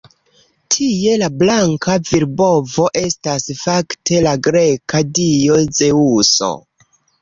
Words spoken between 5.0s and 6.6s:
dio Zeŭso.